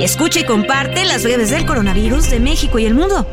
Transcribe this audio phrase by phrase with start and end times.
[0.00, 3.26] Escucha y comparte las breves del coronavirus de México y el mundo.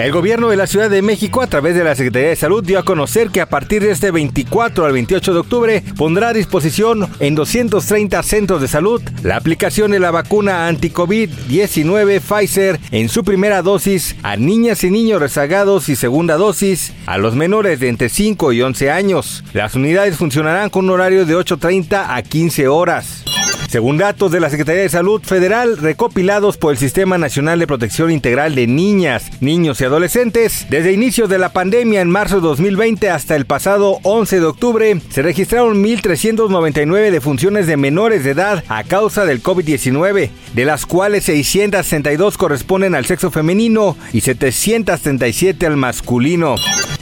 [0.00, 2.78] El gobierno de la Ciudad de México, a través de la Secretaría de Salud, dio
[2.78, 7.06] a conocer que a partir de este 24 al 28 de octubre pondrá a disposición
[7.20, 13.60] en 230 centros de salud la aplicación de la vacuna anti-COVID-19 Pfizer en su primera
[13.60, 18.54] dosis a niñas y niños rezagados y segunda dosis a los menores de entre 5
[18.54, 19.44] y 11 años.
[19.52, 23.22] Las unidades funcionarán con un horario de 8.30 a 15 horas.
[23.70, 28.10] Según datos de la Secretaría de Salud Federal recopilados por el Sistema Nacional de Protección
[28.10, 33.10] Integral de Niñas, Niños y Adolescentes, desde inicios de la pandemia en marzo de 2020
[33.10, 38.82] hasta el pasado 11 de octubre, se registraron 1.399 defunciones de menores de edad a
[38.82, 46.56] causa del COVID-19, de las cuales 662 corresponden al sexo femenino y 737 al masculino.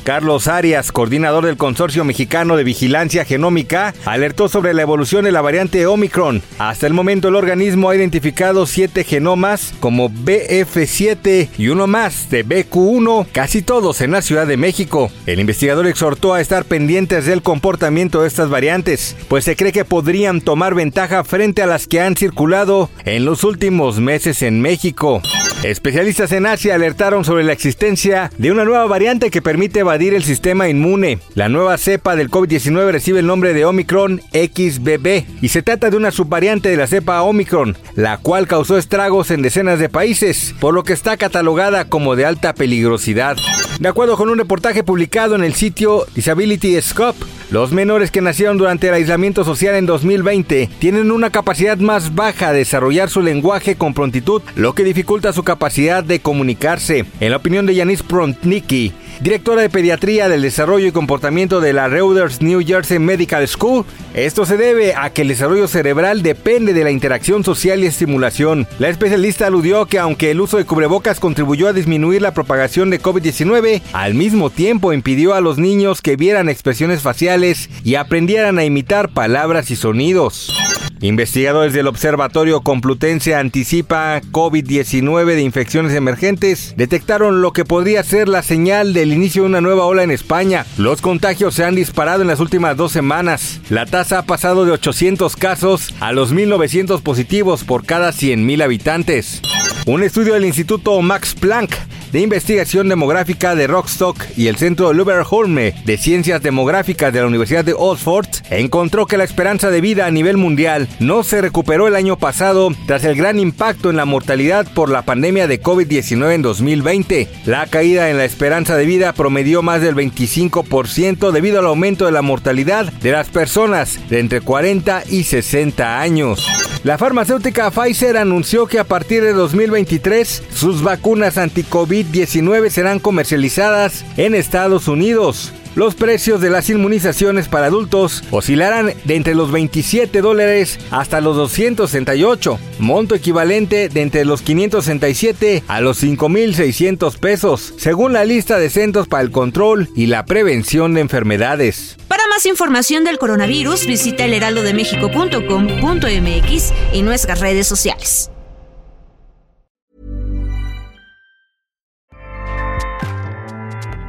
[0.08, 5.42] Carlos Arias, coordinador del Consorcio Mexicano de Vigilancia Genómica, alertó sobre la evolución de la
[5.42, 6.40] variante Omicron.
[6.58, 12.42] Hasta el momento el organismo ha identificado siete genomas como BF7 y uno más de
[12.42, 15.10] BQ1, casi todos en la Ciudad de México.
[15.26, 19.84] El investigador exhortó a estar pendientes del comportamiento de estas variantes, pues se cree que
[19.84, 25.20] podrían tomar ventaja frente a las que han circulado en los últimos meses en México.
[25.64, 30.22] Especialistas en Asia alertaron sobre la existencia de una nueva variante que permite evadir el
[30.22, 31.18] sistema inmune.
[31.34, 35.96] La nueva cepa del COVID-19 recibe el nombre de Omicron XBB y se trata de
[35.96, 40.72] una subvariante de la cepa Omicron, la cual causó estragos en decenas de países, por
[40.72, 43.36] lo que está catalogada como de alta peligrosidad.
[43.80, 48.58] De acuerdo con un reportaje publicado en el sitio Disability Scope, los menores que nacieron
[48.58, 53.74] durante el aislamiento social en 2020 tienen una capacidad más baja de desarrollar su lenguaje
[53.74, 57.06] con prontitud, lo que dificulta su capacidad de comunicarse.
[57.20, 61.88] En la opinión de Yanis Prontnicki, directora de pediatría del desarrollo y comportamiento de la
[61.88, 66.84] Reuters New Jersey Medical School, esto se debe a que el desarrollo cerebral depende de
[66.84, 68.66] la interacción social y estimulación.
[68.78, 73.00] La especialista aludió que aunque el uso de cubrebocas contribuyó a disminuir la propagación de
[73.00, 78.64] COVID-19, al mismo tiempo impidió a los niños que vieran expresiones faciales y aprendieran a
[78.64, 80.67] imitar palabras y sonidos.
[81.00, 88.42] Investigadores del Observatorio Complutense Anticipa COVID-19 de infecciones emergentes detectaron lo que podría ser la
[88.42, 90.66] señal del inicio de una nueva ola en España.
[90.76, 93.60] Los contagios se han disparado en las últimas dos semanas.
[93.70, 99.40] La tasa ha pasado de 800 casos a los 1.900 positivos por cada 100.000 habitantes.
[99.86, 101.74] Un estudio del Instituto Max Planck
[102.12, 107.64] de Investigación Demográfica de Rockstock y el Centro Luber-Holme de Ciencias Demográficas de la Universidad
[107.64, 111.96] de Oxford encontró que la esperanza de vida a nivel mundial no se recuperó el
[111.96, 116.42] año pasado tras el gran impacto en la mortalidad por la pandemia de COVID-19 en
[116.42, 117.28] 2020.
[117.46, 122.12] La caída en la esperanza de vida promedió más del 25% debido al aumento de
[122.12, 126.46] la mortalidad de las personas de entre 40 y 60 años.
[126.84, 134.34] La farmacéutica Pfizer anunció que a partir de 2023 sus vacunas anti-COVID-19 serán comercializadas en
[134.34, 135.52] Estados Unidos.
[135.74, 141.36] Los precios de las inmunizaciones para adultos oscilarán de entre los 27 dólares hasta los
[141.36, 148.70] 268, monto equivalente de entre los 567 a los 5.600 pesos, según la lista de
[148.70, 151.96] Centros para el Control y la Prevención de Enfermedades.
[152.08, 158.30] Para más información del coronavirus, visita elheraldodemexico.com.mx y nuestras redes sociales.